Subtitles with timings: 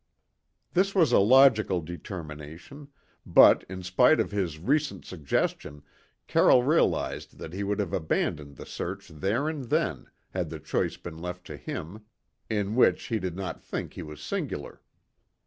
[0.73, 2.87] This was a logical determination;
[3.23, 5.83] but, in spite of his recent suggestion,
[6.25, 10.97] Carroll realised that he would have abandoned the search there and then, had the choice
[10.97, 12.03] been left to him,
[12.49, 14.81] in which he did not think he was singular.